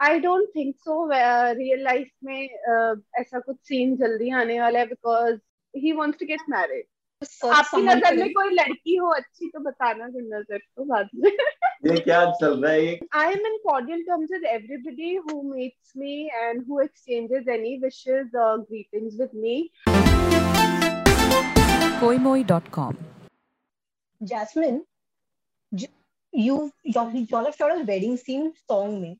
[0.00, 4.86] I don't think so real life में uh, ऐसा कुछ सीन जल्दी आने वाला है
[4.86, 5.38] because
[5.74, 6.84] he wants to get married
[7.44, 12.24] आपकी नज़र में कोई लड़की हो अच्छी तो बताना नज़र को बाद में। ये क्या
[12.40, 12.98] चल रहा है?
[13.14, 18.34] I am in cordial terms with everybody who meets me and who exchanges any wishes
[18.44, 19.70] और greetings with me
[22.00, 22.98] koimoi.com
[24.20, 24.76] Jasmine,
[26.32, 26.58] you
[26.92, 29.16] y'all y'all have shot a wedding scene song में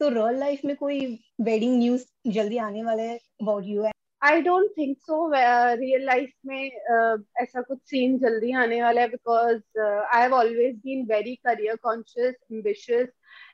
[0.00, 1.06] तो रियल लाइफ में कोई
[1.40, 3.84] wedding news जल्दी आने वाला है about you
[4.22, 9.08] I don't think so real life में uh, ऐसा कुछ सीन जल्दी आने वाला है
[9.08, 13.08] because I have always been very career conscious ambitious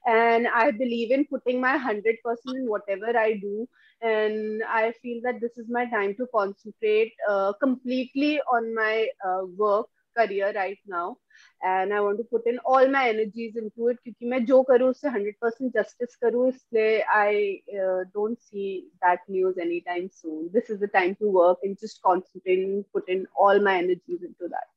[0.07, 3.69] and I believe in putting my 100% in whatever I do.
[4.03, 9.43] And I feel that this is my time to concentrate uh, completely on my uh,
[9.57, 9.87] work
[10.17, 11.17] career right now.
[11.63, 14.89] And I want to put in all my energies into it क्योंकि मैं जो करूँ
[14.91, 20.51] उससे 100% justice करूँ इसलिए I uh, don't see that news anytime soon.
[20.53, 24.23] This is the time to work and just concentrate and put in all my energies
[24.23, 24.71] into that.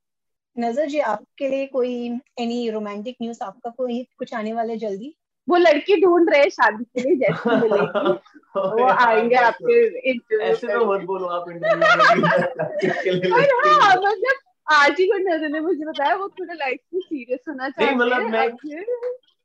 [0.60, 1.96] नज़र जी आपके लिए कोई
[2.40, 5.14] एनी रोमांटिक न्यूज़ आपका कोई कुछ आने वाला है जल्दी
[5.50, 8.12] वो लड़की ढूंढ रहे शादी के लिए जैसे मिलेगी
[8.56, 9.76] वो आएँगे आपके
[10.10, 16.16] इंटरव्यू ऐसे तो मत बोलो आप इंटरव्यू हाँ मतलब आज ही नज़र ने मुझे बताया
[16.16, 18.50] वो थोड़ा लाइफ में सीरियस होना चाहिए मतलब मैं-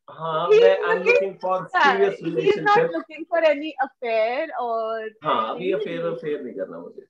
[0.08, 5.08] हाँ मैं I am looking for serious he's not relationship looking for any affair or
[5.24, 7.06] हाँ अभी अफेयर अफेयर नहीं करना मुझे।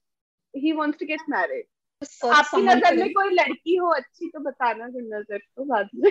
[0.54, 1.64] Wants to get married.
[2.02, 6.10] Search आपकी नज़र में कोई लड़की हो अच्छी तो बताना फिर नज़र को बाद में।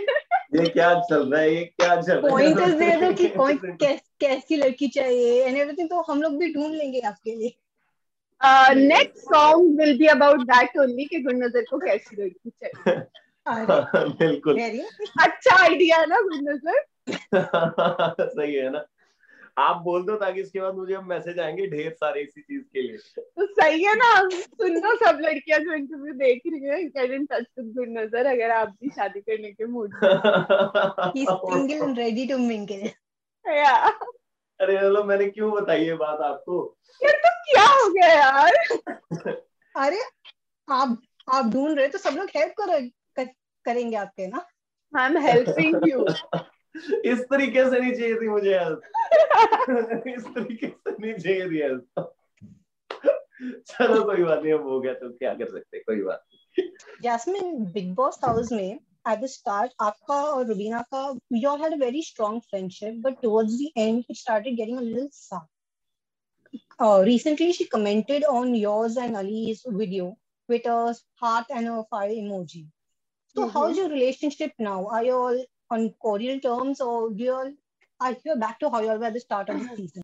[0.55, 2.29] ये क्या चल रहा है ये क्या चल रहा है?
[2.29, 3.57] पॉइंट इज़ देयर कि कौन
[4.19, 7.60] कैसी लड़की चाहिए एंड एवरीथिंग तो हम लोग भी ढूंढ लेंगे आपके लिए।
[8.75, 12.29] Next song will be about that only कि गुड नज़र को कैसी
[13.47, 14.59] अरे बिल्कुल।
[15.21, 16.83] अच्छा आइडिया है ना गुड नज़र
[18.29, 18.85] सही है ना?
[19.57, 22.97] आप बोल दो ताकि इसके बाद मुझे मैसेज आएँगे ढेर सारे इसी चीज़ के लिए।
[23.17, 27.25] तो सही है ना सुन लो सब लड़कियाँ जो इंटरव्यू देख रही हैं get in
[27.25, 30.09] touch with good नज़र अगर आप भी शादी करने के मूड में
[31.15, 32.89] ही। Single and ready to mingle
[33.45, 33.87] या
[34.61, 36.57] अरे चलो मैंने क्यों बताई ये बात आपको?
[37.01, 38.55] यार तो क्या हो गया यार?
[39.75, 40.01] अरे
[40.67, 41.01] आप
[41.33, 42.79] आप ढूंढ रहे तो सब लोग हेल्प कर,
[43.15, 43.25] कर,
[43.65, 44.45] करेंगे आपके ना?
[44.93, 46.05] आई एम हेल्पिंग यू
[47.11, 48.81] इस तरीके से नहीं चाहिए थी मुझे हेल्प
[50.07, 52.11] इस तरीके से नहीं चाहिए थी हेल्प
[53.67, 56.69] चलो कोई बात नहीं अब हो गया तो क्या कर सकते कोई बात नहीं.
[57.01, 61.73] जैस्मिन बिग बॉस हाउस में at the start, Akka or Rubina Akka, we all had
[61.73, 65.41] a very strong friendship, but towards the end, it started getting a little sad.
[66.79, 70.17] Uh, recently, she commented on yours and Ali's video
[70.47, 72.67] with a heart and a fire emoji.
[73.35, 73.51] So, mm-hmm.
[73.51, 74.87] how's your relationship now?
[74.87, 77.51] Are you all on cordial terms or do you all
[78.01, 80.03] are you back to how you all were at the start of the season?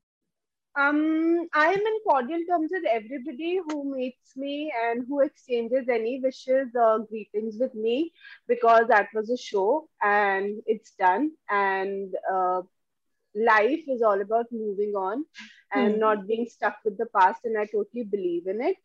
[0.77, 6.19] Um, I am in cordial terms with everybody who meets me and who exchanges any
[6.23, 8.13] wishes or greetings with me
[8.47, 11.31] because that was a show and it's done.
[11.49, 12.61] And uh,
[13.35, 15.25] life is all about moving on
[15.73, 15.99] and Hmm.
[15.99, 18.77] not being stuck with the past, and I totally believe in it.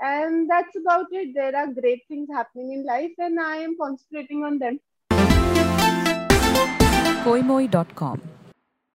[0.00, 1.34] And that's about it.
[1.34, 4.80] There are great things happening in life, and I am concentrating on them.
[7.24, 8.33] koimoi.com